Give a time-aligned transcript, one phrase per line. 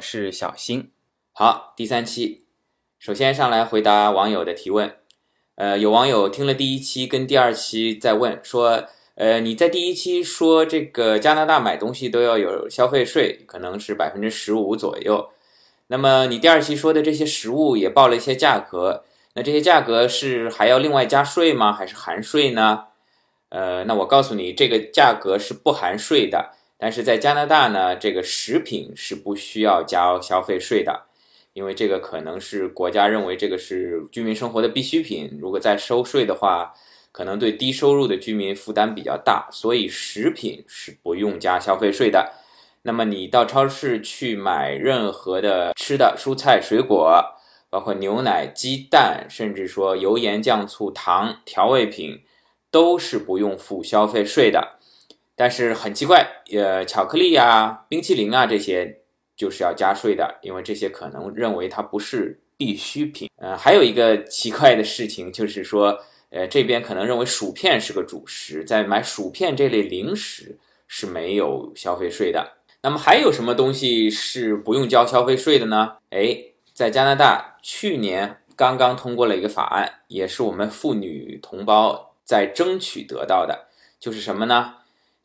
[0.00, 0.90] 是小新。
[1.32, 2.46] 好，第三期，
[2.98, 4.96] 首先上来回答网友的提问。
[5.54, 15.30] 呃，有网友听了第一期跟第二期在问说，呃，你在第一期说这个加拿大买东西都要有消费税，可能是百分之十五左右。
[15.88, 19.04] 那么你第二期说的这些食物也报了一些价格，
[19.34, 21.72] 那这些价格是还要另外加税吗？
[21.72, 22.84] 还是含税呢？
[23.50, 26.52] 呃，那我告诉你，这个价格是不含税的。
[26.80, 31.02] 但是在加拿大呢，这个食品是不需要交消费税的，
[31.52, 36.72] 因为这个可能是国家认为这个是居民生活的必需品，如果再收税的话，
[37.12, 42.32] 可能对低收入的居民负担比较大，所以食品是不用加消费税的。
[42.82, 47.22] 那么你到超市去买任何的吃的蔬菜水果，
[47.68, 52.22] 包括牛奶、鸡蛋，甚至说油盐酱醋糖调味品，
[52.70, 54.78] 都是不用付消费税的。
[55.40, 59.00] 但是很奇怪，呃，巧克力啊、冰淇淋啊这些
[59.34, 63.30] 就是要加税的，因为这些可能认为它不是必需品。
[63.36, 65.98] 呃，还有一个奇怪的事情就是说，
[66.28, 72.58] 呃，这边可能认为薯片是个主食，在买薯片这类零食是没有消费税的。
[72.82, 75.92] 那么还有什么东西是不用交消费税的呢？
[76.10, 76.36] 哎，
[76.74, 83.68] 在加拿大去年刚刚通过了一个法案，也是我们妇女同胞在争取得到的，
[83.98, 84.74] 就是什么呢？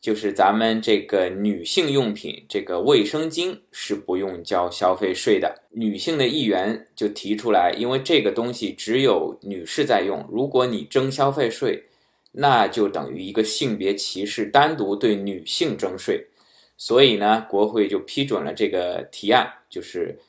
[0.05, 5.63] 就是咱们这个女性用品，这个卫生巾是不用交消费税的。
[5.71, 11.85] 女性的议员就提出来，因为这个东西只有女士在用，如果你征消费税，
[12.33, 16.27] 那就等于一个性别歧视，单独对女性征税。
[16.77, 20.19] 所以呢，国会就批准了这个提案，就是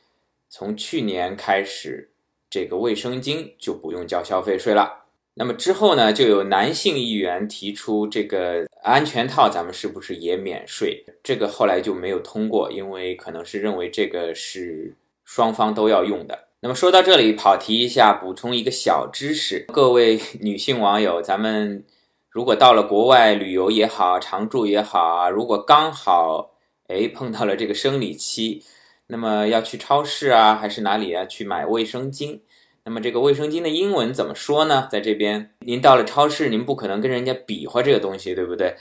[0.48, 2.08] 从去年开始，
[2.48, 5.02] 这个卫生巾就不用交消费税了。
[5.38, 11.04] 那么之后呢，就有男性议员提出这个安全套，咱们是不是也免税？
[11.20, 16.46] 这个后来就没有通过，因为可能是认为这个是双方都要用的。
[16.60, 21.84] 那么说到这里，跑题一下，补充一个小知识：各位 女性网友，咱们
[22.30, 26.52] 如果到了国外旅游也好，常住也好啊，如果刚好
[26.86, 28.62] 哎碰到了这个生理期，
[29.08, 32.40] 那么要去超市啊，还是哪里啊去买卫生巾？
[32.86, 34.86] 那么这个卫生巾的英文怎么说呢？
[34.88, 38.76] 在这边，您到了超市，您不可能跟人家比划这个东西，对不对？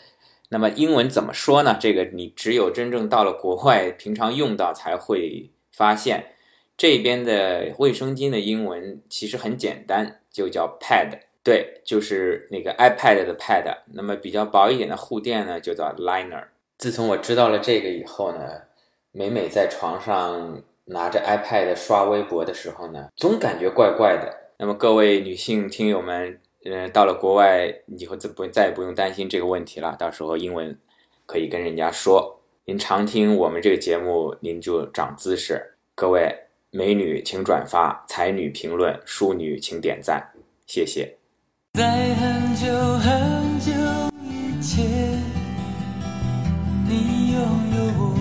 [0.50, 1.76] 那么英文怎么说呢？
[1.80, 6.24] 这个你只有真正到了国外，平常用到才会发现。
[6.78, 13.76] 这边的卫生巾的英文其实很简单，就叫 pad，对，就是那个 iPad 的 pad。
[13.92, 16.44] 那么比较薄一点的护垫呢，就叫 liner。
[16.78, 18.62] 自从我知道了这个以后呢，
[19.12, 20.62] 每每在床上。
[20.86, 24.32] 拿着 iPad 刷微博的时候呢，总感觉怪怪的。
[24.58, 29.96] 那么各位女性听友们，嗯，到了国外以后，再不再也不用担心这个问题了。
[29.98, 30.78] 到时候英文
[31.26, 32.40] 可以跟人家说。
[32.68, 35.76] 您常听我们这个节目，您就长姿势。
[35.94, 36.36] 各位
[36.72, 40.32] 美女请转发，才女评论，淑女请点赞，
[40.66, 41.16] 谢谢。
[41.74, 43.72] 在很久很久
[44.24, 44.84] 以前，
[46.88, 47.42] 你拥
[47.76, 48.16] 有我。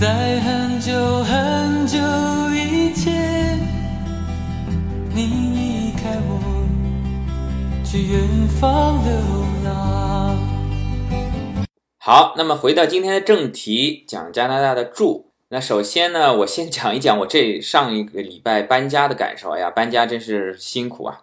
[0.00, 0.94] 在很久
[1.24, 1.98] 很久
[2.54, 3.58] 以前，
[5.14, 6.40] 你离开我，
[7.84, 9.12] 去远方流
[9.62, 10.38] 浪。
[11.98, 15.32] 好，那么回到今天的正题，讲加拿大的住。
[15.50, 19.50] 那首先呢，我先讲一讲我这上一个礼拜搬家的感受。
[19.50, 21.20] 哎呀，搬家真是辛苦啊！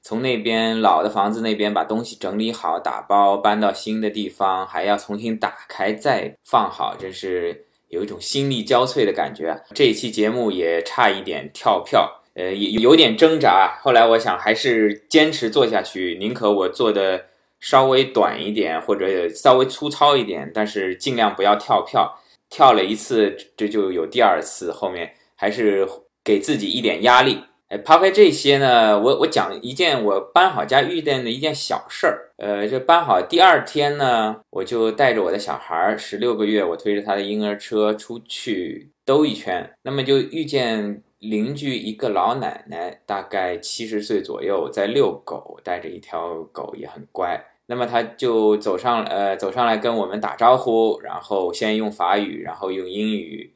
[0.00, 7.65] 从那边老的房子那边把东西整理好、打包搬到新的地方，还要重新打开再放好，真是
[7.96, 9.58] 有一种心力交瘁的感觉。
[9.74, 13.78] 这一期节目也差一点跳票，呃，有有点挣扎。
[13.82, 17.24] 后来我想还是坚持做下去，宁可我做的
[17.58, 22.20] 稍微短一点或者稍微粗糙一点，但是尽量不要跳票。
[22.48, 25.84] 跳了一次，这就有第二次，后面还是
[26.22, 27.40] 给自己一点压力。
[27.68, 32.30] 哎，抛开这些呢，我我讲一件我搬好家遇见的一件小事儿。
[32.36, 47.44] 呃，这搬好第二天呢，我就带着我的小孩儿，十六个月，我推着他的婴儿车出去兜一圈，那么就遇见邻居一个老奶奶，大概七十岁左右，在遛狗，带着一条狗，也很乖。
[47.66, 53.52] 那么他就走上呃走上来跟我们打招呼，然后先用法语，然后用英语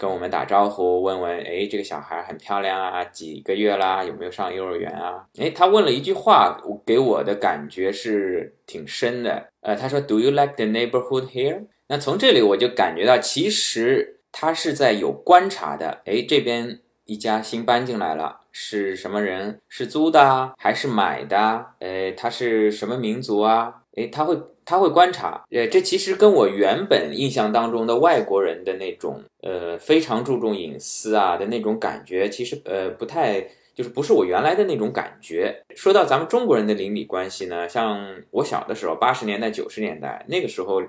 [0.00, 5.26] 跟我们打招呼，问问哎这个小孩很漂亮啊，几个月啦，有没有上幼儿园啊？
[5.38, 9.48] 哎，他问了一句话，我给我的感觉是挺深的。
[9.60, 11.66] 呃，他说 Do you like the neighborhood here？
[11.88, 16.00] 那从这里我就感觉到，其实他是在有观察的。
[16.06, 18.38] 哎，这边一家新搬进来了。
[18.52, 19.60] 是什么人？
[19.68, 21.66] 是租的还是买的？
[21.78, 23.82] 呃，他是什么民族啊？
[23.96, 24.34] 诶，他会
[24.70, 33.40] 他会观察，呃，这其实跟我原本印象当中的外国人的那种呃非常注重隐私啊的那种感觉，其实呃不太
[33.74, 35.60] 就是不是我原来的那种感觉。
[35.74, 37.98] 说到咱们中国人的邻里关系呢，像
[38.30, 40.80] 我小的时候，八十年代九十年代那个时候，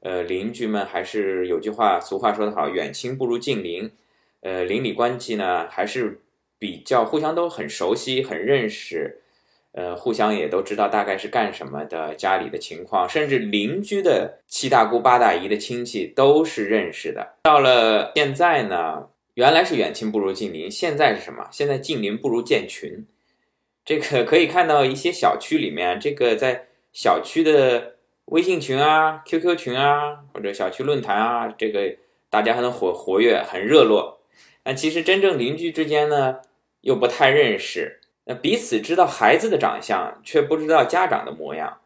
[0.00, 3.90] 呃，邻居们还是有句话俗话说得好，远亲不如近邻，
[4.40, 6.22] 呃，邻里关系呢还是。
[6.60, 9.20] 比较互相都很熟悉、很认识，
[9.78, 17.34] 呃，互相也都知道大概是干什么的，家里的情况，甚至邻居的七大姑八大姨的亲戚都是认识的。
[17.44, 21.46] 到了现在呢，原来是远亲不如近邻，现在是什么？
[21.52, 23.06] 现在近邻不如建群。
[23.84, 31.94] 这个可以看到一些小区里面，这个在小区的微信群啊、QQ 群啊，或者小区论坛啊，这个
[32.28, 34.18] 大家还能活活跃，很热络。
[34.64, 36.38] 那其实真正邻居之间呢？
[36.80, 37.97] 又不太认识，
[38.28, 41.78] 那彼此知道孩子的长相，却不知道家长的模样。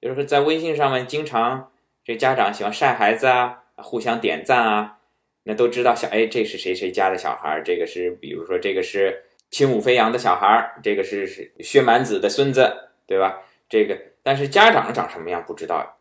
[0.00, 1.72] 就是说，在微信上面，经常
[2.04, 4.98] 这家长喜欢晒孩子啊，互相点赞啊，
[5.42, 12.72] 那都知道小哎，这是谁谁家的小孩这个是，比如说这个是轻舞飞扬的小孩这个是薛蛮子的孙子，
[13.04, 13.42] 对吧？
[13.68, 15.96] 这个，但是家长长什么样不知道。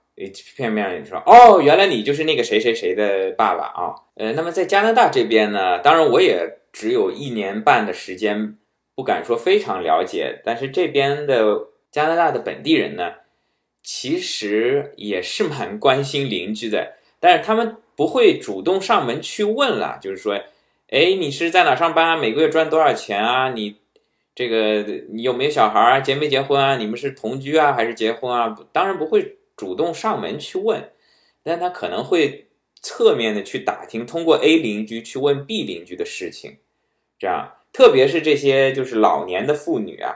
[0.56, 3.96] 片面说，哦，原来你就是那个谁谁谁的爸爸啊。
[4.16, 6.58] 呃，那么在加拿大这边呢，当然我也。
[6.74, 8.56] 只有一年半的时间，
[8.98, 13.14] 不敢说非常了解，但是这边的加拿大的本地人呢，
[13.84, 20.34] 其实也是蛮关心邻居的，但是他们不会主动上门去问了，就是说，
[20.90, 22.18] 哎，你是在哪上班啊？
[22.18, 23.50] 每个月赚多少钱啊？
[23.50, 23.76] 你
[24.34, 26.00] 这个你有没有小孩啊？
[26.00, 26.76] 结没结婚啊？
[26.78, 28.58] 你们是同居啊，还是结婚啊？
[28.74, 30.92] 当然不会主动上门去问，
[31.44, 32.48] 但他可能会
[32.82, 36.58] 侧面的去打听，通过 A 邻居去问 B 邻居的事情。
[37.20, 40.16] 这样，特别是这些就是老年的妇女啊，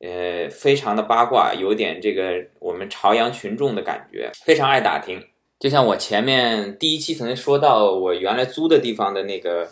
[0.00, 5.18] 呃，非常的八卦，有点这个我们朝阳群众的感觉，非常爱打听。
[5.58, 9.70] 就像我前面第一期曾经说到，我原来租的地方的那个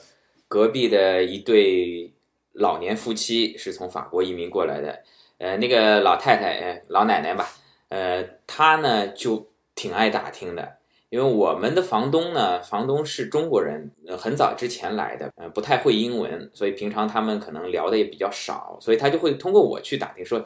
[0.49, 2.11] 隔壁的一对
[2.55, 4.99] 老年夫妻是从法国移民过来的，
[5.37, 7.47] 呃，那个老太太，老奶奶吧，
[7.91, 10.78] 呃，她呢就挺爱打听的。
[11.11, 20.45] 因为我们的房东呢，房东是中国人，呃，很早之前来的，呃，不太会英文，所以平常他们可能聊的也比较少，所以他就会通过我去打听，说，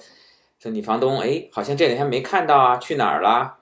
[0.60, 3.58] 说你房东，哎，好像这两天没看到啊，去哪儿啦？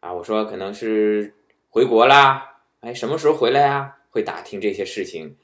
[0.00, 1.32] 啊，我说可能是
[1.68, 3.96] 回国啦，哎，什么时候回来呀？
[4.10, 5.36] 会打听这些事情，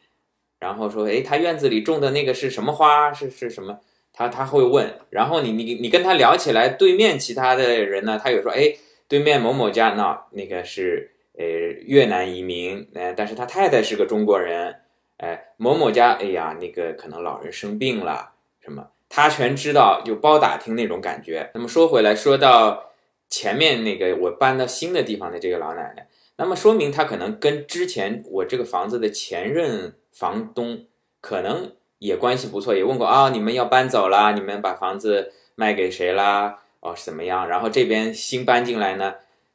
[0.58, 3.12] 然后说，哎，他院子里种的那个是什么花？
[3.12, 3.78] 是是什么？
[4.12, 8.74] 他他会问，然后你你你跟他聊起来，对面其他的人呢，他有说，哎。
[9.08, 14.76] 对面某某家呢那个是呃越南移民，呃，但是他太太是个中国人，
[15.18, 21.50] 哎，某某家，哎呀，那个可能老人生病了，什么他全知道，就包打听那种感觉。
[21.54, 22.90] 那么说回来，说到
[23.28, 30.86] 前面那个我搬到新的地方的这个老奶奶，那么说明她可能跟之前我这个房子的前任房东
[31.20, 36.62] 可能也关系不错，也问过啊，你们要搬走啦，你们把房子卖给谁啦？
[36.80, 37.48] 哦，是怎么样？
[37.48, 39.14] 然后这边新搬进来呢？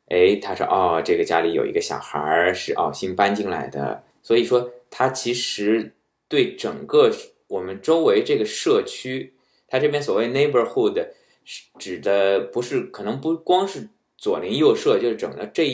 [0.09, 4.03] 哎，他说哦，这个家里有一个小孩儿，是哦新搬进来的。
[4.21, 5.93] 所以说，他其实
[6.27, 7.09] 对整个
[7.47, 9.33] 我们周围这个社区，
[9.67, 11.07] 他这边所谓 neighborhood
[11.45, 13.87] 是指的不是可能不光是
[14.17, 15.65] 左邻右舍，就是整个这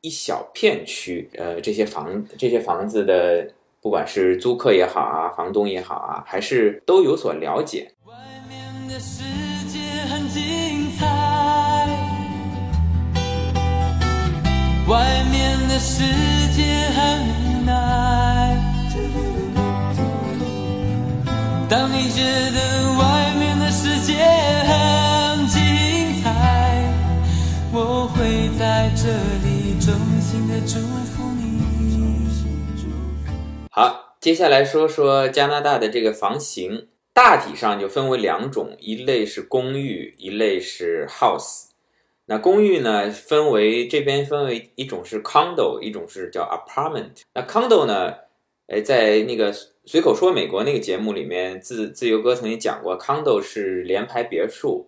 [0.00, 3.50] 一小片区，呃，这些房这些房子的，
[3.80, 7.90] 不管是租客也好啊，房东也好啊，还是都有所了解。
[8.04, 8.14] 外
[8.48, 9.24] 面的世
[14.88, 16.02] 外面的世
[16.56, 16.64] 界
[16.96, 18.56] 很无奈。
[21.68, 24.14] 当你觉得外面的世界
[24.64, 26.90] 很精彩，
[27.70, 29.12] 我会在这
[29.44, 29.92] 里衷
[30.22, 31.58] 心的祝福你。
[33.70, 41.67] 好，接下来说说加拿大的这个房型，大体上就分为两种，一类是公寓，一类是 house。
[42.30, 47.22] 那公寓呢，分为这边分为一种是 condo，一种是叫 apartment。
[47.32, 48.12] 那 condo 呢，
[48.66, 49.50] 哎，在那个
[49.86, 54.86] 随口说美国那个节目里面，自自由哥曾经讲过，condo 是联排别墅，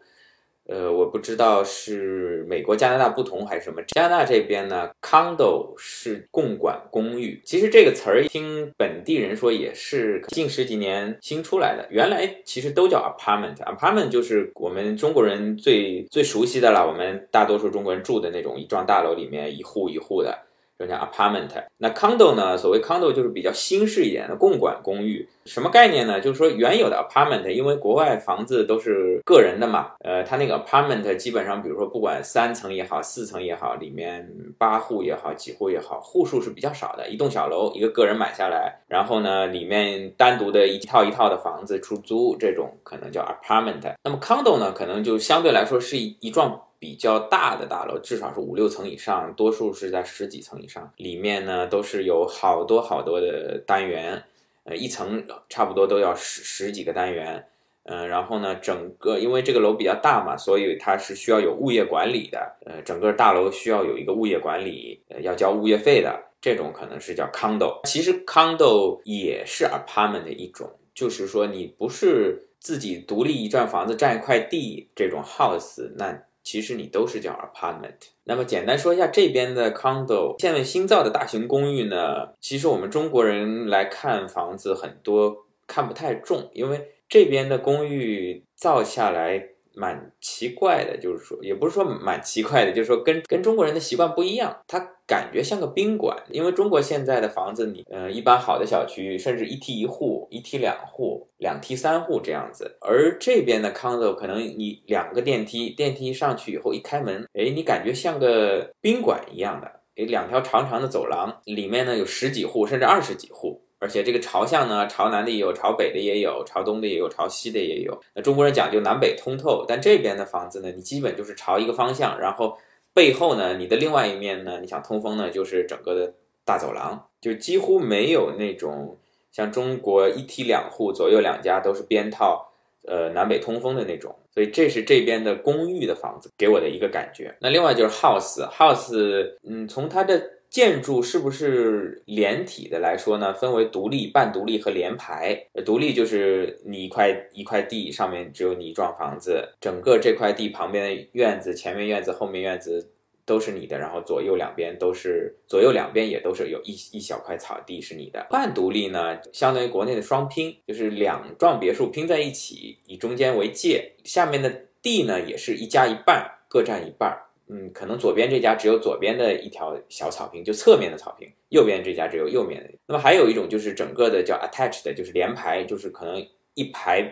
[0.70, 3.82] 呃，我不知道是美国、加拿大不同还是什么。
[3.88, 7.42] 加拿大这边呢，condo 是共管公寓。
[7.44, 13.56] 其实这个词儿听本地人说也是近十几年新出来的，原来其实都叫 apartment。
[13.56, 20.38] apartment 就是我们中国人最最熟悉的了，我们大多数中国人住的那种一幢大楼里面一户一户的。
[20.86, 22.56] 叫 apartment，那 condo 呢？
[22.56, 26.20] 所谓 condo 就是比较新式一点的共管公寓，什么概念呢？
[26.20, 43.94] 就是说原有的 apartment，因为国外房子都是个人的嘛，呃，它那个 apartment 基本上，比如说不管三层也好，四层也好，里面八户也好，几户也好，户数是比较少的，一栋小楼，一个个人买下来，然后呢，里面单独的一套一套的房子出租，这种可能叫 apartment。
[44.02, 46.60] 那么 condo 呢，可能就相对来说是一幢。
[46.80, 50.90] 比较大的大楼，至少是五六层以上，多数是在十几层以上。
[50.96, 54.24] 里面呢都是有好多好多的单元，
[54.64, 57.46] 呃，一层差不多都要十十几个单元，
[57.82, 67.78] 嗯，然后呢，整个因为这个楼比较大嘛，所以它是需要有物业管理的，呃，整个大楼需要有一个物业管理，呃，要交物业费的，这种可能是叫 condo。
[67.84, 76.18] 其实 condo 也是 apartment 的一种，就是说你不是自己独立一幢房子占一块地这种 house，那。
[76.50, 78.08] 其实你都是叫 apartment。
[78.24, 89.50] 那么简单说一下这边的 condo，现在新造的大型公寓呢，其实我们中国人来看房子很多看不太重，因为这边的公寓造下来。
[89.80, 96.14] 蛮奇怪的，就是说，也不是说蛮奇怪的，就是说跟跟中国人的习惯不一样，它感觉像个宾馆。
[96.28, 113.62] 因为中国现在的房子，你呃一般好的小区，甚至一梯一户、一梯两户、两梯三户这样子，而这边的 condo 可能你两个电梯，电梯上去以后一开门，哎，你感觉像个宾馆一样的，诶，两条长长的走廊，里面呢有十几户，甚至二十几户。
[113.80, 117.98] 而且这个朝向呢，朝南的也有，朝北的也有，朝东的也有，朝西的也有。
[118.14, 122.58] 那中国人讲究南北通透，但这边的房子呢，你基本就是朝一个方向，然后
[122.92, 126.12] 背后呢，你的另外一面呢，你想通风呢，就是整个的
[126.44, 128.98] 大走廊，就几乎没有那种
[129.32, 132.46] 像中国一梯两户，左右两家都是边套，
[132.86, 134.14] 呃，南北通风的那种。
[134.30, 137.34] 所以这是这边的公寓的房子给我的一个感觉。
[137.40, 140.22] 那另外就是 house，house，嗯，从它的。
[140.50, 143.32] 建筑是不是连体的来说呢？
[143.32, 145.46] 分为独立、半独立和连排。
[145.64, 152.90] 独立就是你一块一块地上面只有你一幢房子，整个这块地旁边的院子、前面院子、后面院子
[153.24, 158.26] 都是你的，然后左右两边都是，左右两边也都是有一一小块草地是你的。
[158.28, 164.52] 半独立呢，相当于国内的双拼，就是两幢别墅拼在一起，以中间为界，下面的
[164.82, 167.16] 地呢也是一家一半，各占一半。
[167.52, 172.70] 嗯，可能左边这家只有左边的一条小草坪，就侧面的草坪；右边这家只有右面的。
[172.86, 177.04] 那么还有一种就是整个的叫 attached，就是连排，就是可能一排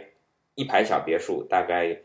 [0.54, 2.00] 一排小别墅，大概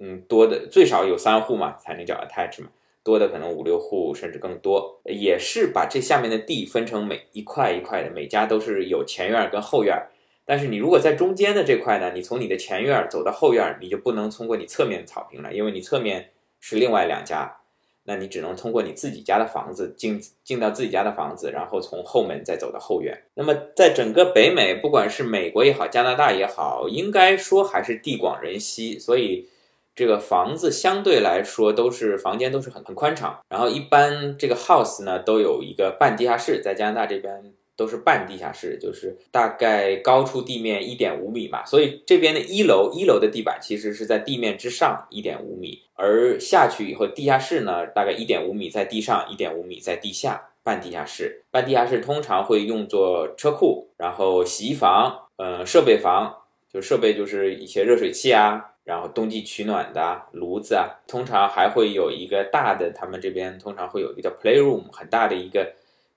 [0.00, 2.68] 嗯多的最少有三户嘛，才能叫 attached 嘛，
[3.02, 10.00] 多的可能五六户甚至更多，也是把这下面的地分成每一块一块的，每家都是有前院跟后院。
[10.44, 17.58] 但是你如果在中间的这块呢，你从你的前院走到后院，你就不能通过你侧面的草坪了，因为你侧面是另外两家。
[18.04, 23.16] 那你只能通过你自己家的房子进进到自己家的房子，然后从后门再走到后院。
[23.34, 29.48] 那么在整个北美，不管是美国也好，加拿大也好，应该说还是地广人稀，所以
[29.94, 33.38] 这个房子相对来说都是房间都是很很宽敞。
[33.48, 37.52] 然后一般这个 house 呢都有一个半地下室，在加拿大这边。
[37.76, 51.44] 都是半地下室，就是大概高出地面一点五米嘛，所以这边的一楼一楼的地板其实是在地面之上一点五米，而下去以后地下室呢，大概一点五米在地上，一点五米在地下，半地下室。
[51.50, 56.36] 半地下室通常会用作车库，然后洗衣房，呃，设备房，
[56.72, 65.72] 就设备就是一些热水器啊，然后冬季取暖的炉子啊，通常还会有一个大的，他们这边通常会有一个叫 playroom，很大的一个，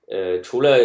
[0.08, 0.78] 呃，除了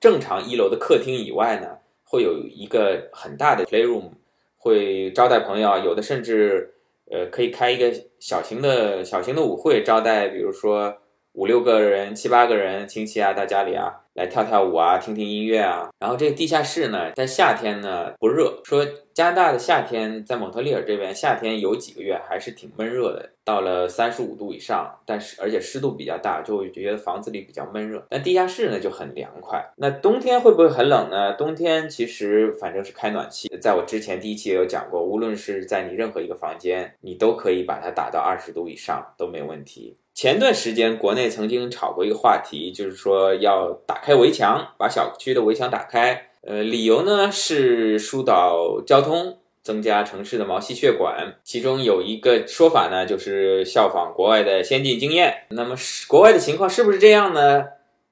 [0.00, 4.10] 正常一楼的客厅以外呢，会有一个很大的 playroom，
[4.56, 6.74] 会招待朋友啊，有的甚至
[7.10, 10.96] 呃可以开一个小型的小型的舞会，招待比如说
[11.32, 14.04] 五六个人、七八个人亲戚啊到家里啊。
[14.14, 15.88] 来跳跳舞啊，听听音乐啊。
[15.98, 18.60] 然后这个地下室呢，在夏天呢不热。
[18.64, 18.84] 说
[19.14, 28.04] 加拿大的夏天，在蒙特利尔这边夏天有几个月还是挺闷热的，到了三十五度以上，但是而且湿度比较大，就会觉得房子里比较闷热。
[28.08, 29.64] 但地下室呢就很凉快。
[29.76, 31.32] 那冬天会不会很冷呢？
[31.34, 33.48] 冬天其实反正是开暖气。
[33.60, 39.96] 在我之前第一期也有讲过，无论是在你任何一个房间，你都可以把它打到二十度以上都没问题。
[40.14, 46.28] 前段时间，国内曾经炒过一个话题，就是说要打开开围墙，把小区的围墙打开。
[46.40, 51.34] 呃，理由呢是疏导交通，增加城市的毛细血管。
[51.44, 55.42] 其中有一个说法呢，就是效仿国外的先进经验。
[55.50, 57.62] 那么是国外的情况是不是这样呢？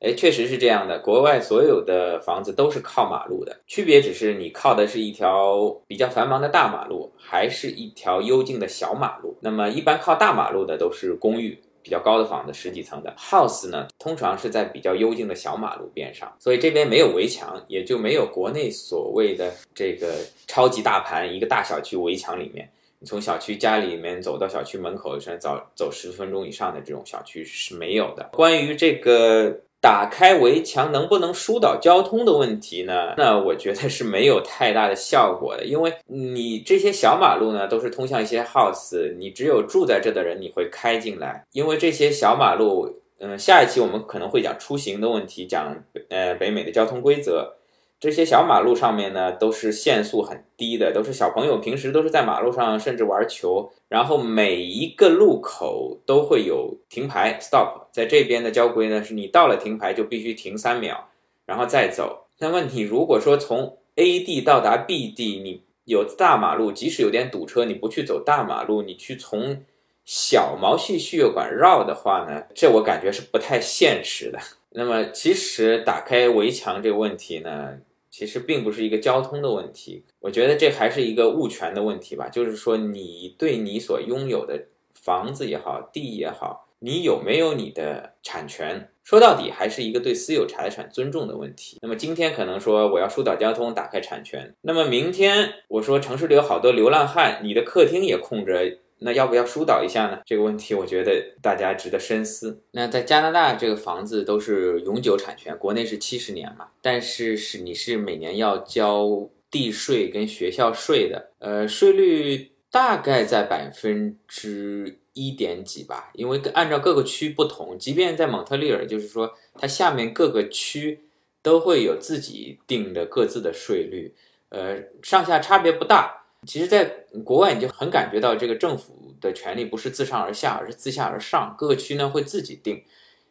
[0.00, 0.98] 哎，确实是这样的。
[0.98, 9.34] 国外所有的房子都是靠马路的，区别只是你靠的是一条比较繁忙的大马路，还是一条幽静的小马路。
[9.40, 11.58] 那么一般靠大马路的都是公寓。
[11.86, 20.16] 比较高的房子，十几层的 house 呢，通常是在比较幽静的小马路边上，所以这边没有围墙，也就没有国内所谓的这个
[20.48, 28.30] 超级大盘一个大小区围墙里面，你从小区家里面走到小区门口，甚至走走十分钟以上的这种小区是没有的。
[28.32, 29.60] 关于这个。
[29.86, 33.14] 打开围墙能不能疏导交通的问题呢？
[33.16, 45.72] 那我觉得是没有太大的效果的，因为你这些小马路呢都是通向一些 house，你只有住在这的人你会开进来，因为这些小马路，嗯，下一期我们可能会讲出行的问题，讲
[46.08, 47.52] 呃北美的交通规则。
[47.98, 61.08] 这些小马路上面呢，都是限速很低的，都是小朋友平时都是在马路上甚至玩球，然后每一个路口都会有停牌 stop，在这边的交规呢，是你到了停牌就必须停三秒，
[61.46, 62.26] 然后再走。
[62.38, 69.62] 那问题如果说从 A 地到达 B 地，你有大马路，即使有点堵车，你不去走大马路，你去从
[70.04, 74.38] 小毛细血管绕的话呢，这我感觉是不太现实的。
[74.76, 77.78] 那么其实打开围墙这个问题呢？
[78.10, 82.28] 其实并不是一个交通的问题，我觉得这还是一个物权的问题吧。
[82.28, 88.90] 就是说，你对你所拥有的房子也好，地也好，你有没有你的产权？
[89.02, 91.78] 说到底，还是一个对私有财产尊重的问题。
[91.80, 98.78] 那么今天可能说我要疏导交通，打开产权，那么明天我说城市里有好多流浪汉，你的客厅也空着。
[98.98, 100.20] 那要不要疏导一下呢？
[100.24, 102.62] 这个问题我觉得大家值得深思。
[102.70, 121.00] 那在加拿大，这个房子都是永久产权，国内是七十年嘛，但是是你是每年要交地税跟学校税的，呃，税率大概在百分之一点几吧，因为按照各个区不同，即便在蒙特利尔，就是说它下面各个区
[121.42, 124.14] 都会有自己定的各自的税率，
[124.48, 126.22] 呃，上下差别不大。
[126.46, 126.84] 其实，在
[127.24, 131.54] 国外你就很感觉到这个政府的权利不是自上而下，而是自下而上。
[131.58, 132.82] 各个区呢会自己定，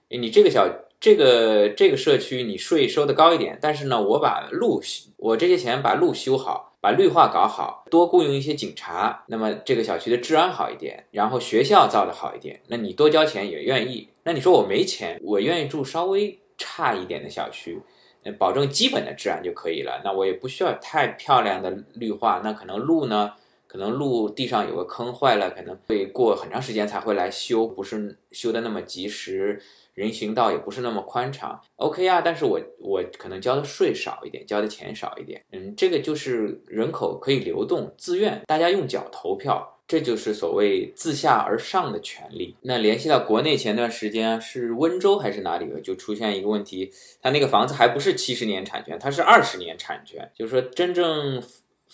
[0.10, 0.68] 你这个小
[1.00, 4.82] 这个这个社区你税收的高一点，但是呢，我把路
[5.18, 14.10] 我这些钱把路修好，把绿化搞好，多雇佣一些警察，那么这个小区的治安好一点，然后学校造的好一点，那你多交钱也愿意。
[14.24, 17.80] 那你说我没钱，我愿意住稍微差一点的小区。
[18.34, 22.42] 保证基本的治安就可以了，那我也不需要太漂亮的绿化。
[22.44, 23.34] 那可能路呢，
[23.68, 29.62] 可能路地上有个坑坏了，可能会过很长时间才会来修，不是修的那么及时。
[29.94, 35.42] 人行道也不是那么宽敞，OK 啊，但是我我可能交的税少一点，交的钱少一点。
[35.54, 39.75] 嗯，这个就是人口可以流动，自愿，大家用脚投票。
[39.88, 42.56] 这就是所谓自下而上的权利。
[42.62, 51.44] 那联系到国内，前段时间是温州还是哪里就出现一个问题，他那个房子还不是七十年产权，他是二十年产权，就是说真正。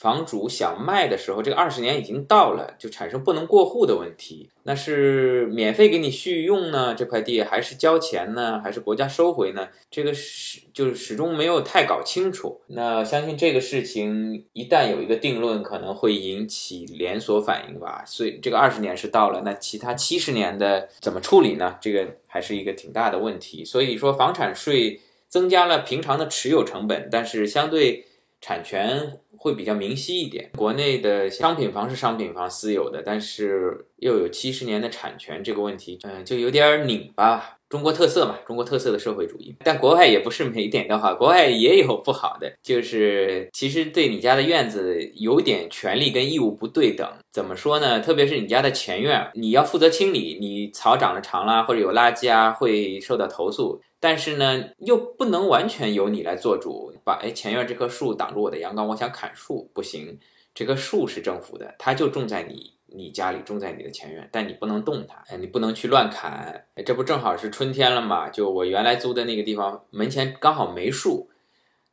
[0.01, 4.49] 房主想卖的时候，这个二十年已经到了，就产生不能过户的问题。
[4.63, 9.67] 那是免费给你续用呢，这块地还是交钱呢，还是国家收回呢？
[9.91, 12.59] 这个始就是始终没有太搞清楚。
[12.69, 18.03] 那相信这个事情一旦有一个定论，可能会引起连锁反应吧。
[18.03, 21.77] 所以这个二十年是到了，那其他七十年的怎么处理呢？
[21.79, 23.63] 这个还是一个挺大的问题。
[23.63, 28.07] 所以说，房产税增加了平常的持有成本，但是相对。
[28.43, 30.51] 产权会比较明晰一点。
[30.55, 37.57] 国内的商品房是商品房私有的，但是又有七十年的产权，这个问题，嗯，就有点拧巴。
[37.71, 39.55] 中国特色嘛，中国特色的社会主义。
[39.63, 47.09] 但国外也不是没点都好， 国外也有不好的，就是其实对你家的院子有点权利跟义务不对等。
[47.31, 48.01] 怎么说呢？
[48.01, 53.81] 特别是你家的前院，你要负责清理，你草长得长啦，或者有垃圾啊，会受到投诉。
[54.01, 60.19] 但是呢，又不能完全由你来做主，把哎前院这棵树挡住我的阳光，我想砍树不行，
[60.53, 68.29] 这棵树是政府的，它就种在你你家里，种在你的前院，但你不能动它，哎，你不能去乱砍，哎，这不正好是春天了嘛？
[68.29, 71.29] 就我原来租的那个地方门前刚好没树，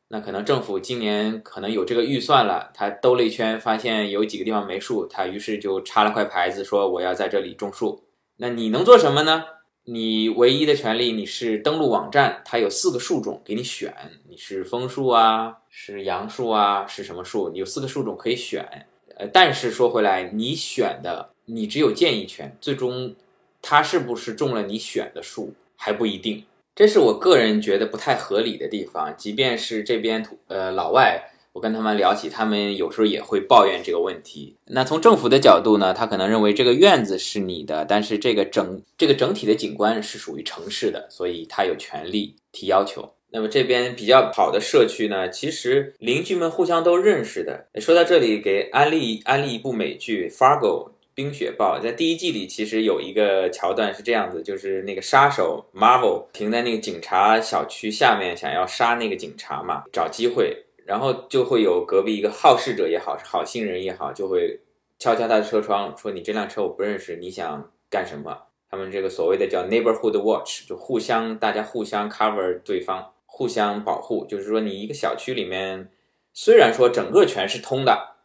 [0.09, 8.05] 那可能政府今年可能有这个预算了，他兜了一圈，发现有几个地方没树，他于是就插了块牌子说我要在这里种树，
[8.37, 9.45] 那你能做什么呢？
[9.85, 13.95] 你唯一的权利，你是登录网站，它有四个树种给你选，
[14.29, 17.49] 你是枫树啊，是杨树啊，是什么树？
[17.51, 18.87] 你有四个树种可以选。
[19.18, 23.14] 呃，但是说回来，你选的你只有建议权，最终
[23.61, 26.44] 他是不是种了你选的树还不一定。
[26.74, 29.14] 这是我个人觉得不太合理的地方。
[29.16, 31.33] 即便是这边土呃老外。
[31.54, 34.54] 我跟他们聊起，他们有时候也会抱怨这个问题。
[34.66, 43.12] 那从政府的角度呢，他可能认为这个院子是你的，但是这个整这个整体的景观是属于城市的，所以他有权利提要求。
[43.31, 47.67] 那么这边比较好的社区呢，其实邻居们互相都认识的。
[47.81, 64.59] 说到这里，给安利安利一部美剧《Fargo》冰雪暴，在第一季里其实有一个桥段是这样子，就是那个杀手 Marvel 停在那个警察小区下面，想要杀那个警察嘛，找机会，然后就会有隔壁一个好事者也好，好心人也好，就会
[64.99, 68.35] 敲敲他的车窗，说你这辆车我不认识，你想干什么？
[68.71, 73.12] 他们这个所谓的叫 Neighborhood Watch，就互相大家互相 cover 对方。
[73.38, 75.92] 互相保护，就是说，你一个小区里面，
[76.33, 78.16] 虽然说整个全是通的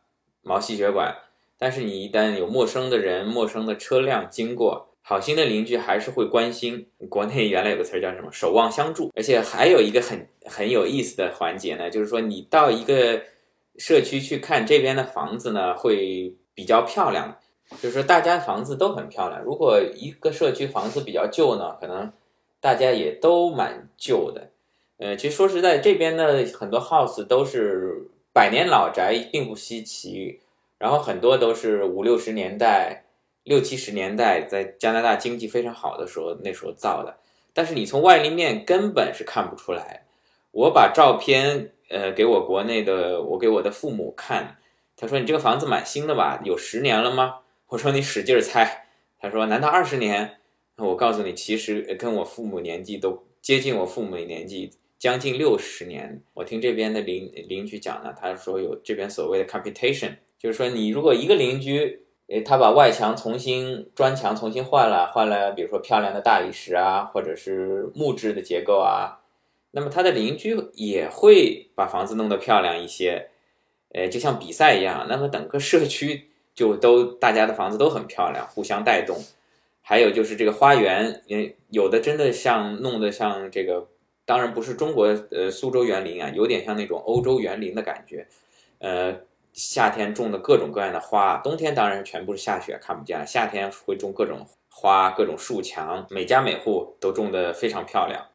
[0.41, 1.15] 毛细血管，
[1.59, 6.87] 但是你一旦有陌生的人、陌生的车辆经过，好心的邻居还是会关心。
[7.11, 13.21] 国内原来有个词儿叫什么“守望相助”， 而且还有一个很很有意思的环节呢，就是说，你到一个
[13.77, 17.37] 社区去看这边的房子呢，会比较漂亮，
[17.79, 19.39] 就是说大家房子都很漂亮。
[19.43, 22.11] 如果一个社区房子比较旧呢，可能
[22.59, 24.49] 大家也都蛮旧的。
[25.03, 30.39] 呃，其实说实在，这边的很多 house 都是百年老宅，并不稀奇。
[30.77, 33.03] 然后很多都是五六十年代、
[33.43, 37.17] 六七十年代，在加拿大经济非常好的时候，那时候造的。
[37.51, 40.05] 但是你从外立面根本是看不出来。
[40.51, 44.55] 我把照片呃给我国内的，我给我的父母看，
[44.95, 46.39] 他说：“你这个房子蛮新的吧？
[46.45, 48.85] 有十年了吗？”我说：“你使劲猜。”
[49.19, 50.37] 他说：“难道二十年？”
[50.79, 54.71] 我告诉你，其实跟我父母年纪都接近我父母的年纪。
[55.03, 69.19] 将近六十年，我听这边的邻邻居讲呢，他说有这边所谓的 computation，就是说你如果一个邻居，诶，他把外墙重新砖墙重新换了，换了比如说漂亮的大理石啊，或者是木质的结构啊，
[69.71, 73.27] 那么他的邻居也会把房子弄得漂亮一些，
[73.93, 79.17] 诶，就像比赛一样，那么整个社区就都大家的房子都很漂亮，互相带动。
[79.81, 83.89] 还有就是这个花园，也有的真的像弄得像这个。
[84.25, 88.25] 当然不是中国呃苏州园林啊，有点像那种欧洲园林的感觉，
[88.79, 89.13] 呃，
[89.51, 98.25] 夏天种的各种各样的花，冬天当然全部是下雪看不见了，夏天会种各种花，各种树墙，每家每户都种的非常漂亮。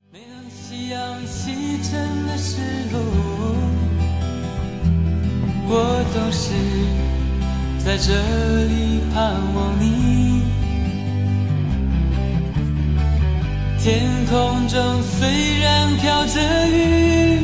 [5.71, 6.55] 我总是
[7.85, 8.13] 在这
[8.65, 10.28] 里盼望你。
[13.81, 17.41] 天空中虽然飘着雨，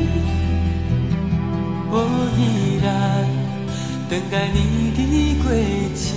[1.90, 1.94] 我
[2.36, 2.86] 依然
[4.10, 4.58] 等待你
[4.96, 4.98] 的
[5.44, 6.14] 归期。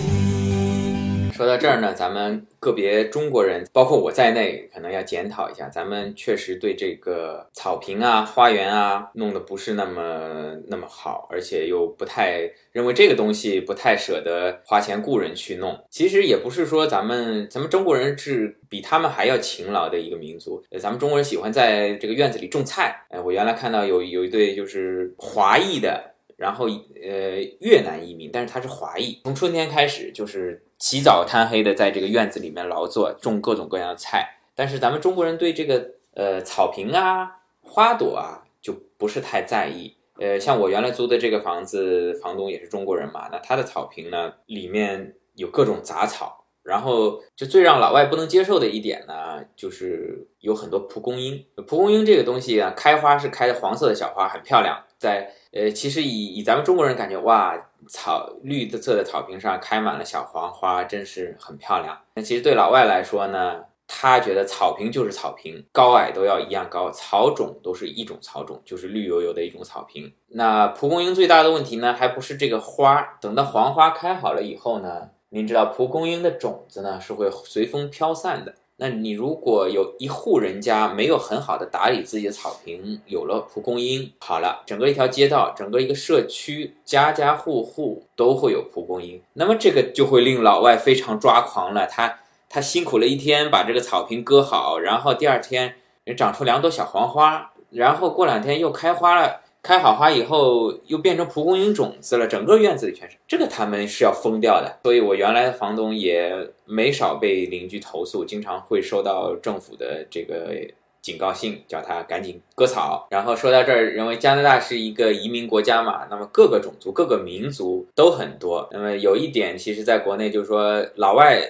[1.38, 2.48] 说到这儿呢，咱们。
[2.60, 15.80] 个别中国人，包括我在内，可能要检讨一下，咱们确实对这个草坪啊、花园啊弄得不是那么那么好，而且又不太认为这个东西不太舍得花钱雇人去弄。
[15.92, 23.06] 其实也不是说咱们咱们中国人是比他们还要勤劳的一个民族，咱们中国人喜欢在这个院子里种菜。
[23.10, 30.64] 哎，我原来看到有有一对就是华裔的，然后呃越南移民，但是他是华裔，从春天开始就是。
[30.80, 34.38] 起早贪黑的在这个院子里面劳作，种各种各样的菜。
[34.54, 39.96] 但是咱们中国人对这个呃草坪啊、花朵啊就不是太在意。
[40.20, 51.44] 呃，像我原来租的这个房子，房东也是中国人嘛，那他的草坪呢里面有各种杂草，然后就最让老外不能接受的一点呢，就是有很多蒲公英。
[51.66, 55.34] 蒲公英这个东西啊，开花是开的黄色的小花，很漂亮，在。
[55.54, 57.58] 呃，其实以以咱们中国人感觉，哇，
[57.88, 61.98] 草绿色的草坪上开满了小黄花，真是很漂亮。
[62.16, 70.14] 那其实对老外来说呢，他觉得草坪就是草坪，高矮都要一样高，草种都是一种草种，就是绿油油的一种草坪。
[70.28, 78.54] 那蒲公英最大的问题呢，还不是这个花，等到黄花开好了以后呢，您知道蒲公英的种子呢是会随风飘散的。
[78.80, 91.88] 那你如果有一户人家没有很好的打理自己的草坪，有了蒲公英，好了，整个一条街道，整个一个社区，家家户户都会有蒲公英，那么这个就会令老外非常抓狂了。
[91.88, 95.74] 他他辛苦了一天把这个草坪割好，然后第二天
[96.16, 99.42] 长出两朵小黄花，然后过两天又开花了。
[99.64, 103.18] 开好花以后，又变成蒲公英种子了，整个院子里全是。
[103.28, 104.80] 这个他们是要疯掉的。
[104.84, 106.34] 所以我原来的房东也
[106.66, 110.56] 没少被邻居投诉，经常会收到政府的这个
[111.02, 113.08] 警告信，叫他赶紧割草。
[113.10, 118.70] 然后说到这儿，认为加拿大是一个移民国家嘛，那么各个种族、各个民族都很多。
[118.72, 121.42] 那么有一点，其实在国内就是说，老外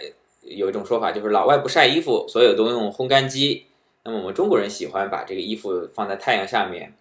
[0.42, 3.66] 有一种说法，就是老外不晒衣服，所有都用烘干机。
[4.04, 6.94] 那么我们中国人喜欢把这个衣服放在太阳下面。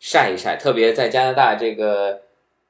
[0.00, 2.20] 晒一晒，特别在加拿大这个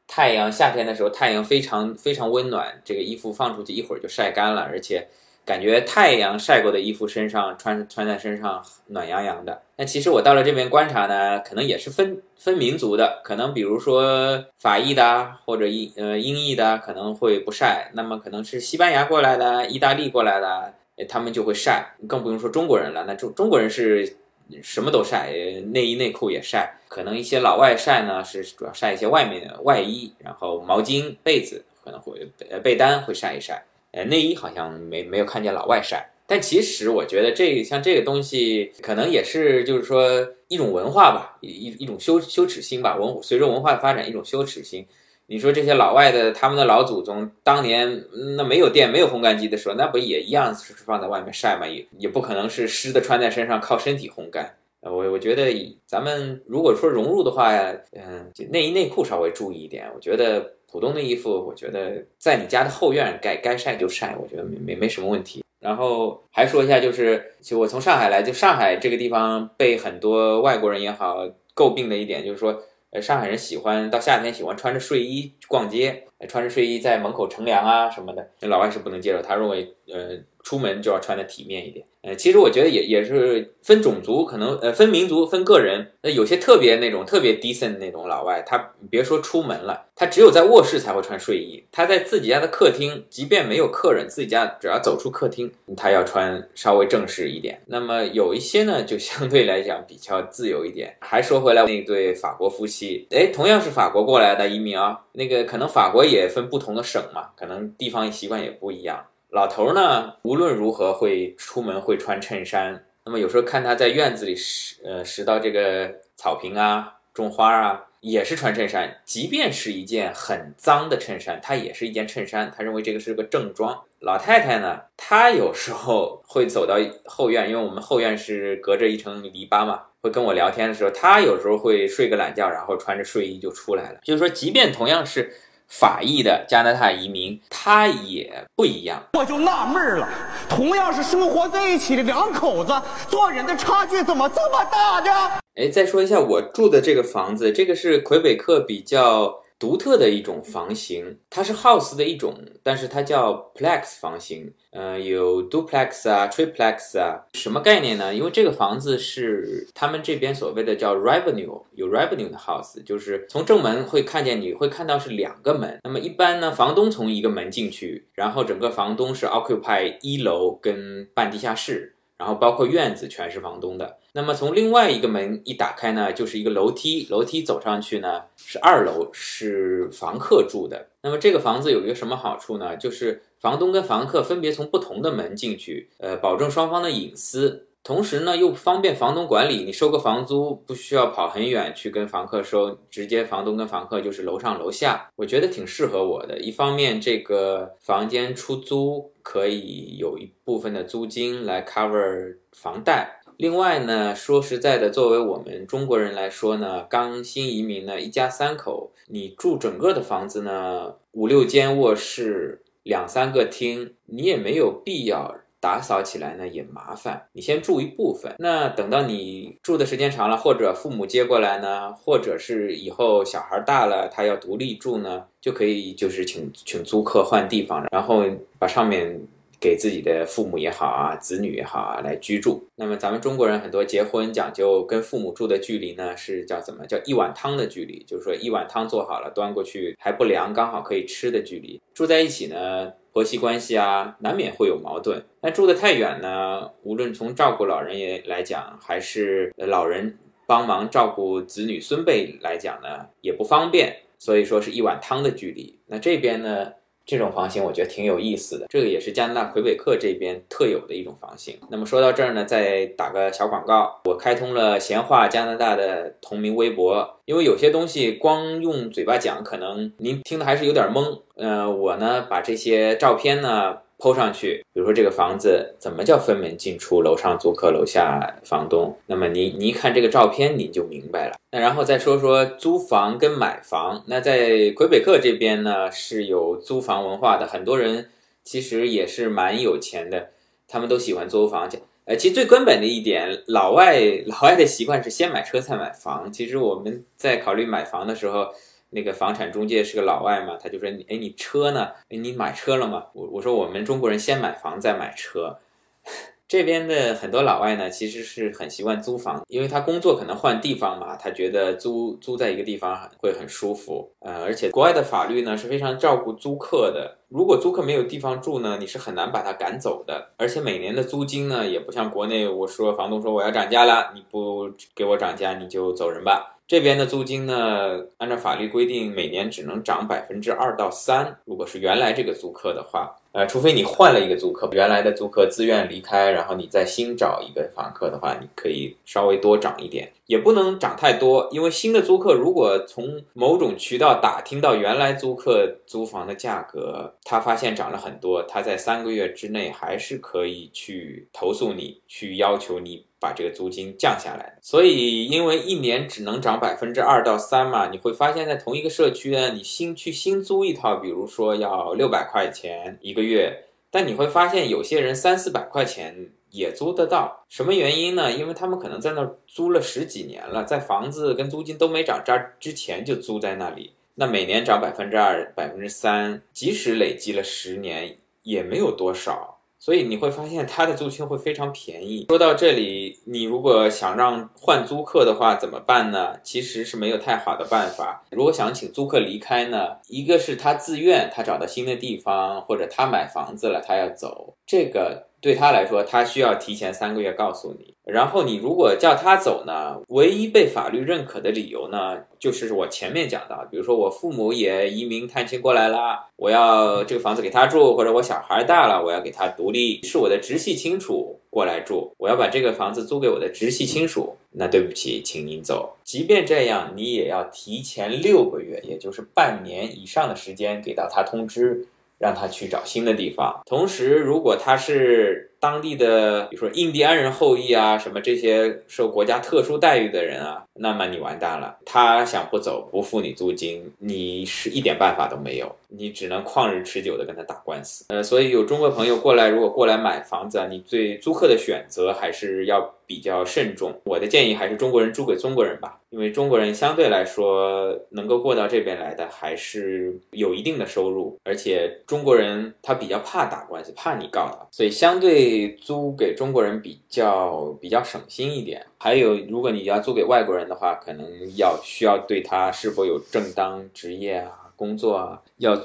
[0.07, 5.07] 太阳夏天的时候，太阳非常非常温暖，这个衣服放出去一会儿就晒干了，而且
[5.45, 9.61] 感觉太阳晒过的衣服身上穿穿在身上暖洋洋的。
[9.77, 20.73] 那其实我到了这边观察呢，可能也是分分民族的，可能比如说法裔的或者英呃英裔的可能会不晒，那么可能是西班牙过来的、意大利过来的，
[21.07, 23.05] 他们就会晒，更不用说中国人了。
[23.07, 24.17] 那中中国人是。
[24.63, 25.31] 什么都晒，
[25.67, 26.79] 内衣内裤也晒。
[26.89, 33.65] 可能一些老外晒呢，是主要晒一些外面的外衣，然后毛巾、被子可能会呃被单会晒一晒。
[33.93, 36.11] 呃，内衣好像没没有看见老外晒。
[36.27, 42.97] 但其实我觉得这像这个东西，可能也是就是说一种文化吧，一一种羞羞耻心吧。
[42.97, 44.87] 文随着文化的发展，一种羞耻心。
[45.31, 48.03] 你说这些老外的，他们的老祖宗当年
[48.35, 51.67] 那没有电、没有烘干机的时候，那不也一样是放在外面晒吗？
[51.69, 54.55] 也也不可能是湿的穿在身上靠身体烘干。
[54.81, 57.53] 我我觉得咱们如果说融入的话，
[57.93, 59.87] 嗯，内衣内裤稍微注意一点。
[59.95, 65.45] 我觉得普通的衣服，我觉得在你家的后院该该晒就晒，我觉得没没没什么问题。
[65.61, 72.63] 然后还说一下，就是就我从上海来，就上海这个地方被很多外国人也好诟病的一点，就是说。
[72.91, 80.19] 呃，上海人喜欢到夏天喜欢穿着睡衣逛街，穿着睡衣在门口乘凉啊什么的，那老外是不能接受，他认为，呃。
[80.45, 88.57] 出门就要穿的体面一点，呃，其实我觉得也也是分种族，可能呃分民族分个人，那有些特别那种特别 decent 那种老外，他
[88.89, 97.61] 别说出门了，他只有在卧室才会穿睡衣，他在自己家的客厅，即便没有客人，自己家只要走出客厅，他要穿稍微正式一点。
[97.67, 100.97] 那么有一些呢，就相对来讲比较自由一点。
[101.01, 109.05] 还说回来那对法国夫妻，哎，同样是法国过来的移民啊，那个可能法国也分不同的省嘛，可能地方习惯也不一样。
[109.31, 112.87] 老头呢，无论如何会出门会穿衬衫。
[113.05, 119.01] 那么有时候看他在院子里拾呃拾到这个草坪啊，种花啊，也是穿衬衫。
[119.05, 122.51] 即便是一件很脏的衬衫，他也是一件衬衫。
[122.55, 123.83] 他认为这个是个正装。
[124.01, 133.99] 老太太呢，她有时候会走到后院，因为我们后院是隔着一层篱笆嘛，会跟我聊天的时候，她有时候会睡个懒觉，然后穿着睡衣就出来了。
[134.05, 135.35] 就是说，即便同样是。
[135.69, 139.03] 法裔的加拿大移民，他也不一样。
[139.13, 140.09] 我就纳闷了，
[140.49, 142.73] 同样是生活在一起的两口子，
[143.09, 145.31] 做人的差距怎么这么大呢？
[145.57, 149.43] 哎，再说一下我住的这个房子，这个是魁北克比较。
[149.59, 154.53] 独特的一种房型，它是 house 的一种，但是它叫 plex 房型。
[154.71, 158.15] 呃，有 duplex 啊，triplex 啊，什么概念呢？
[158.15, 165.81] 因为这个房子是他们这边所谓的叫 revenue，有 revenue 的 house，就是从正门会看见，你会看到是两个门。
[165.83, 171.95] 那么一般呢，房东从一个门进去，然后整个房东是 occupy 一楼跟半地下室。
[172.19, 173.97] 然后包括院子全是房东的。
[174.13, 180.89] 那么从另外一个门一打开呢，就是一个楼梯，楼梯走上去呢是二楼，是房客住的。
[181.03, 182.77] 那么这个房子有一个什么好处呢？
[182.77, 187.68] 就是房东跟房客分别从不同的门进去，呃，保证双方的隐私。
[187.83, 189.65] 同时呢，又方便房东管理。
[189.65, 195.11] 你收个房租不需要跑很远去跟房客收，直接房东跟房客就是楼上楼下。
[195.17, 196.39] 我觉得挺适合我的。
[196.39, 203.23] 一方面，这个房间出租可以有一部分的租金来 cover 房贷。
[203.39, 215.37] 另外呢，说实在的，作为我们中国人来说呢，刚新移民呢，一家三口，你住整个的房子呢，五六间卧室，两三个厅，你也没有必要。
[215.61, 228.25] 打扫起来呢也麻烦，你先住一部分，那等到你住的时间长了，或者父母接过来呢，或者是以后小孩大了，他要独立住呢，就可以就是请请租客换地方，然后
[228.59, 229.21] 把上面
[229.61, 232.65] 给自己的父母也好啊，子女也好啊来居住。
[232.77, 241.81] 那么咱们中国人很多结婚讲究跟父母住的距离呢，是叫怎么叫一碗汤的距离，就是说一碗汤做好了端过去还不凉，刚好可以吃的距离。
[241.93, 242.93] 住在一起呢。
[243.19, 245.21] 婆媳关系啊，难免会有矛盾。
[245.41, 253.97] 那住得太远呢，无论从照顾老人也来讲，还是老人帮忙照顾子女孙辈来讲呢，也不方便。
[254.19, 255.81] 所以说是一碗汤的距离。
[255.87, 256.73] 那这边呢？
[257.09, 261.59] 这种房型我觉得挺有意思的，这个也是加拿大魁北克这边特有的一种房型。
[261.71, 271.21] 那么说到这儿呢，再打个小广告，我开通了闲话加拿大的同名微博，因为有些东西光用嘴巴讲，可能您听的还是有点懵。
[271.37, 273.79] 呃，我呢把这些照片呢。
[273.99, 278.97] 抛上去，比如说这个房子怎么叫分门进出，楼上租客，楼下房东？
[279.07, 281.35] 那么你你一看这个照片，你就明白了。
[281.51, 284.05] 那然后再说说租房跟买房。
[284.07, 288.09] 那在魁北克这边呢，是有租房文化的，很多人
[288.45, 290.29] 其实也是蛮有钱的，
[290.69, 291.69] 他们都喜欢租房。
[292.05, 296.33] 呃，其实最根本的一点，老外老外的习惯是先买车再买房。
[296.33, 298.47] 其实我们在考虑买房的时候，
[298.91, 301.91] 那个房产中介是个老外嘛，他就说：“哎，你车呢？
[302.09, 305.59] 哎，你买车了吗？”我我说我们中国人先买房再买车。
[306.49, 314.11] 这边的很多老外呢，其实是很习惯租房，因为他工作可能换地方嘛，他觉得租租在一个地方会很舒服。
[314.21, 320.31] 呃，而且国外的法律呢是非常照顾租客的，如果租客没有地方住呢，你是很难把他赶走的。
[320.39, 326.58] 而且每年的租金呢，也不像国内，我说房东说我要涨价了，你不给我涨价，你就走人吧。
[326.69, 331.35] 这边的租金呢，按照法律规定，每年只能涨百分之二到三。
[331.47, 353.05] 如果是原来这个租客的话，呃，除非你换了一个租客，原来的租客自愿离开，然后你再新找一个房客的话，你可以稍微多涨一点，也不能涨太多，因为新的租客如果从某种渠道打听到原来租客租房的价格，他发现涨了很多，他在三个月之内还是可以去投诉你，去要求你。
[353.21, 368.33] 把这个租金降下来，所以因为一年只能涨百分之二到三嘛，你会发现在同一个社区呢，你新去新租一套，比如说要六百块钱一个月，但你会发现有些人三四百块钱也租得到，什么原因呢？
[368.33, 379.57] 因为他们可能在那儿租了十几年了，在房子跟租金都没涨价之前就租在那里，那每年涨百分之二、百分之三，即使累积了十年也没有多少。
[379.81, 382.27] 所以你会发现它的租金会非常便宜。
[382.29, 386.37] 说到这里，你如果想让换租客的话怎么办呢？
[386.43, 388.25] 其实是没有太好的办法。
[388.33, 395.29] 如果想请租客离开呢，一个是他自愿，他找到新的地方，或者他买房子了，他要走，这个。
[395.41, 397.95] 对他来说，他需要提前三个月告诉你。
[398.05, 414.35] 然后你如果叫他走呢，唯一被法律认可的理由呢，就是我前面讲的，比如说我父母也移民探亲过来了，我要这个房子给他住，或者我小孩大了，我要给他独立，是我的直系亲属过来住，我要把这个房子租给我的直系亲属。
[414.51, 415.95] 那对不起，请您走。
[416.03, 421.87] 即便这样，你也要提前六个月，也就是半年以上的时间给到他通知。
[422.19, 423.61] 让他去找新的地方。
[423.67, 431.77] 同时，如果他是当地的，比如说印第安人后裔啊，什么这些受国家特殊待遇的人啊，那么你完蛋了。
[431.85, 438.05] 他想不走，不付你租金，你是一点办法都没有，你只能旷日持久的跟他打官司。
[438.09, 442.95] 呃，所以有中国朋友过来，如果过来买房子啊，你对租客的选择还是要。
[443.09, 458.85] 比较慎重，我的建议还是中国人租给中国人吧，因为中国人相对来说能够过到这边来的还是有一定的收入，而且中国人他比较怕打官司，怕你告他，所以相对租给中国人比较比较省心一点。
[458.99, 461.27] 还有，如果你要租给外国人的话，可能
[461.57, 465.77] 要需要对他是否有正当职业啊、工作啊要。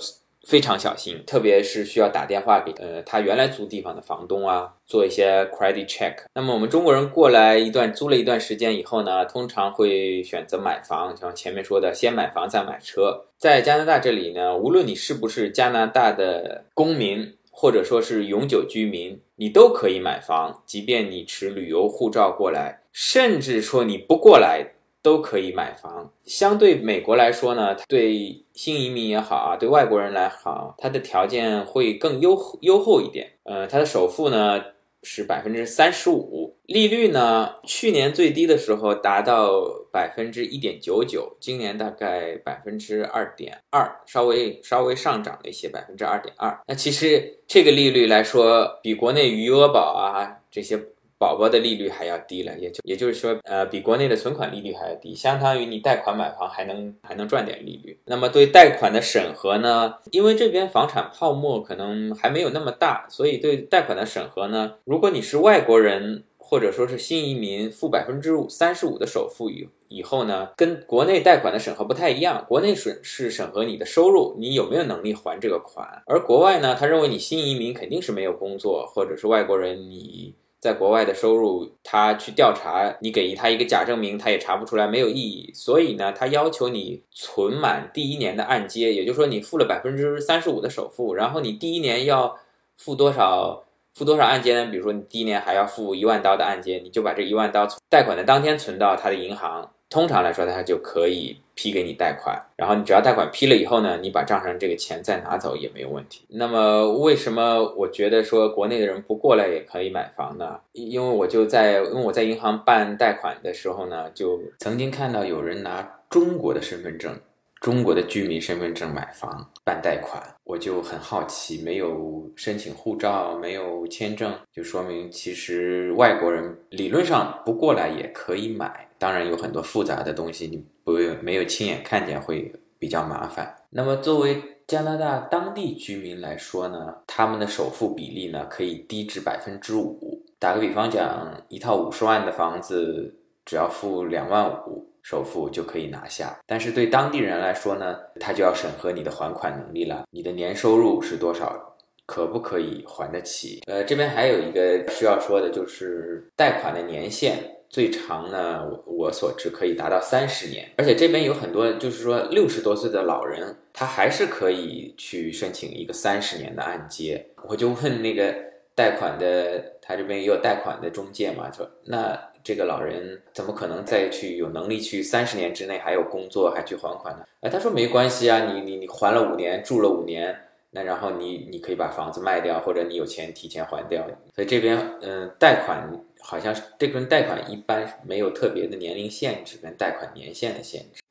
[0.46, 6.15] 非常小心，特别是需要打电话给呃他原来租地方的房东啊，做一些 credit check。
[6.36, 13.28] 那么我们中国人过来一段租了一段时间以后呢，通常会选择买房，像前面说的，先买房再买车。
[13.38, 24.69] 在加拿大这里呢，无论你是不是加拿大的公民，或者说是永久居民，你都可以买房，即便你持旅游护照过来，甚至说你不过来。
[25.03, 26.13] 都可以买房。
[26.23, 33.29] 相对美国来说呢，对新移民也好啊，对外国人来好，它的条件会更优优厚一点。
[33.43, 34.63] 呃，它的首付呢
[35.01, 39.51] 是百分之三十五，利率呢去年最低的时候达到
[39.91, 46.58] 百分之一点九九，今年大概百分之二点二，稍微稍微上涨了一些，百分之二点二。
[46.65, 50.79] 那其实这个利率来说，比国内余额宝啊这些。
[51.23, 57.97] 宝宝的利率还要低了，也就也就是说，呃，比国内的存款利率还要低，相当于你贷款买房还能还能赚点利率。
[58.07, 59.95] 那么对贷款的审核呢？
[60.12, 72.43] 因为这边房产泡沫可能还没有那么大，所以对贷款的审核呢，如果你是外国人或者说是新移民，付百分之五三十五的首付以以后呢，跟国内贷款的审核不太一样。
[72.49, 80.36] 国内审是审核你的收入，你有没有能力还这个款，而国外呢，他认为你新移民肯定是没有工作，或者是外国人你。
[80.64, 85.51] 在国外的收入，他去调查，你给予他一个假证明，他也查不出来，没有意义。
[85.53, 92.38] 所以呢，他要求你存满第一年的按揭，也就是说，你付了百分之三十五的首付，然后你第一年要
[92.78, 93.66] 付多少？
[93.93, 94.68] 付多少按揭呢？
[94.72, 99.70] 比如说，你第一年还要付一万刀的按揭，你就把这一万刀贷款的当天存到他的银行。
[99.94, 106.26] 通常来说，他就可以批给你贷款，然后你只要贷款批了以后呢，你把账上这个钱再拿走也没有问题。
[106.30, 110.60] 那么为什么我觉得说国内的人不过来也可以买房呢？
[110.72, 117.16] 因为我就在因为我在银行办贷款的时候呢，就曾经看到有人拿中国的身份证，
[117.62, 128.89] 中国的居民身份证买房办贷款，我就很好奇，没有申请护照，没有签证，就说明其实外国人理论上不过来也可以买。
[128.97, 133.55] 当然有很多复杂的东西，你不没有亲眼看见会比较麻烦。
[133.70, 140.22] 那么作为加拿大当地居民来说呢，他们的首付比例呢可以低至百分之五。
[140.39, 146.36] 打个比方讲，一套五十万的房子，只要付两万五首付就可以拿下。
[146.47, 151.76] 但是对当地人来说呢，他就要审核你的还款能力了，你的年收入是多少，
[152.08, 153.62] 可不可以还得起？
[153.68, 157.38] 呃，这边还有一个需要说的就是贷款的年限。
[157.70, 167.26] 最长呢，我我所知可以达到三十年，而且这边有很多就是说六十多岁的老人，他还是可以去申请一个三十年的按揭。
[167.49, 168.32] 我就问那个
[168.76, 177.26] 贷款的，他这边也有贷款的中介嘛，说那这个老人怎么可能再去有能力去三十年之内还有工作还去还款呢？
[177.41, 180.38] 哎，他说没关系啊，你你你还了五年，住了五年，
[180.72, 184.06] 那然后你你可以把房子卖掉，或者你有钱提前还掉。
[184.36, 185.89] 所以这边嗯，贷款。
[186.26, 191.02] 好像是这跟贷款一般没有特别的年龄限制跟贷款年限的限制。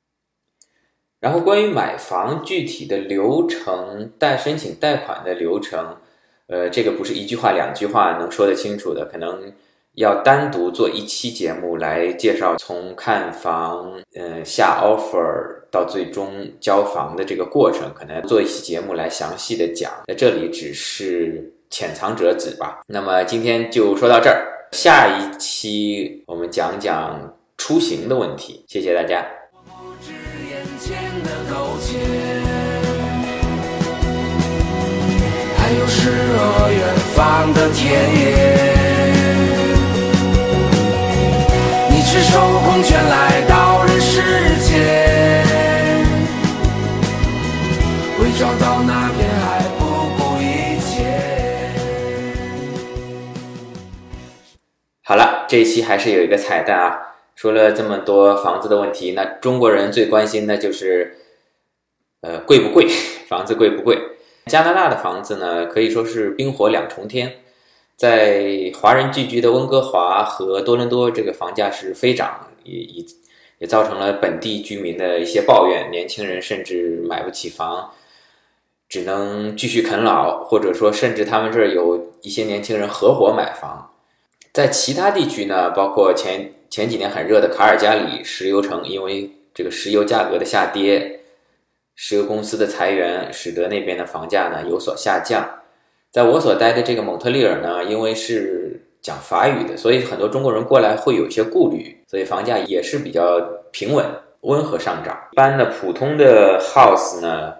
[1.21, 5.95] 然后关于买房具体的流程、贷申请贷款的流程，
[6.47, 9.53] 呃，这个不是一句话两句话能说得清楚的，可能
[9.97, 15.23] 要单独做一期节目来介绍从看房、嗯下 offer
[15.71, 19.93] 到最终交房的这个过程，可能做一期节目来详细的讲。
[20.07, 22.81] 在这里只是浅尝辄止吧。
[22.87, 24.49] 那么今天就说到这儿。
[24.73, 29.23] 下一期我们讲讲出行的问题，谢谢大家。
[35.59, 38.72] 还有诗和远方的田野，
[42.15, 44.21] 你赤手空拳来到人世
[44.61, 45.43] 间，
[48.21, 49.87] 为找到那片海不
[50.19, 51.09] 顾一切。
[55.03, 57.15] 好了，这一期还是有一个彩蛋啊！
[57.35, 61.17] 说了这么多房子的问题，那中国人最关心的就是，
[62.21, 62.87] 呃，贵不贵？
[63.27, 63.99] 房子贵不贵？
[64.49, 67.37] 加拿大的房子呢，可以说是冰火两重天，
[68.03, 73.05] 在华人聚居的温哥华和多伦多，这个房价是飞涨，也也
[73.59, 77.93] 也造成了本地居民的一些抱怨，年轻人甚至买不起房，
[78.89, 83.89] 只能继续啃老，或者说，甚至他们这儿有一些年轻人合伙买房。
[84.53, 91.21] 在其他地区呢，包括前前几年很热的卡尔加里石油城，因为这个石油价格的下跌，
[91.95, 95.49] 石油公司的裁员，使得那边的房价呢有所下降。
[96.13, 103.41] 在我所待的这个蒙特利尔呢，因为是讲法语的，所以很多中国人过来会有一些顾虑，所以房价也是比较
[103.71, 104.05] 平稳、
[104.43, 105.19] 温和上涨。
[105.33, 107.55] 一般的普通的 house 呢。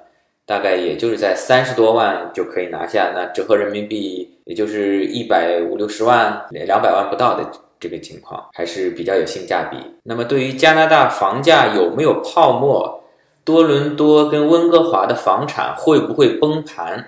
[0.45, 7.49] 大概也就是在三十多万就可以拿下，那折合人民币也就是一百五六十万、两百万不到的
[7.79, 9.79] 这个情况，还是比较有性价比。
[10.03, 13.03] 那么对于加拿大房价有没有泡沫，
[13.45, 17.07] 多伦多跟温哥华的房产会不会崩盘？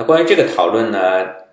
[0.00, 0.98] 那关于这个讨论呢？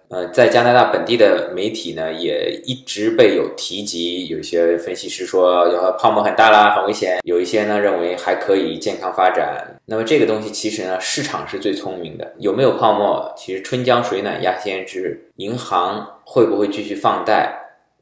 [0.08, 4.26] 呃，在加拿大本地的媒体呢，也一直被有提及。
[4.28, 5.70] 有些分析师说，
[6.00, 9.68] 泡沫很大啦，很危险；有一些呢，认为还可以健康发展。
[9.86, 12.34] 那么这个东西其实呢，市场是最聪明的。
[12.38, 13.30] 有没有泡沫？
[13.36, 15.22] 其实春江水暖鸭先知。
[15.36, 17.54] 银行会不会继续放贷？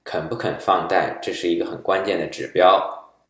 [0.03, 1.17] 肯不肯放贷？
[1.23, 2.79] 这是一个很关键的指标。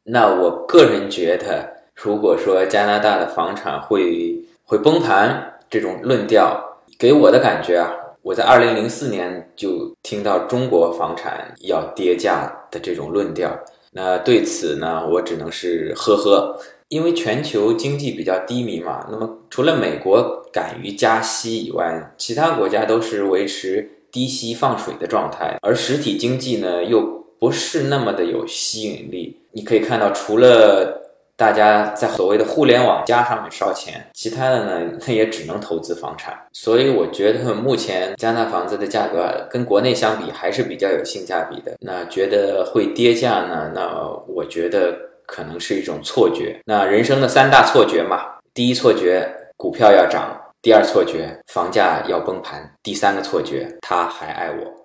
[0.03, 6.61] 那我个人觉得，如果说加拿大的房产会会崩盘，这种论调
[6.98, 7.91] 给我的感觉啊。
[8.22, 13.56] 我在二零零四年就听到中国房产要跌价的这种论调，
[13.91, 19.08] 那对此呢，我只能是呵呵，因为全球经济比较低迷嘛。
[19.12, 27.02] 那么除了美国敢于加息以外，其他国家都是维持低息放水的状态，而实体经济呢又
[27.38, 29.39] 不是那么的有吸引力。
[29.52, 31.05] 你可以看到，除了
[31.38, 36.34] 大家在所谓的互联网加上面烧钱，其他的呢，那 也只能投资房产。
[36.54, 41.74] 所以我觉得目前加拿大房子的价格跟国内相比还是比较有性价比的。
[41.82, 43.72] 那觉得会跌价呢？
[43.76, 46.60] 那我觉得可能是一种错觉。
[46.66, 49.28] 那人生的三大错觉嘛，第一错觉
[49.58, 54.85] 股票要涨，第二错觉房价要崩盘，第三个错觉他还爱我。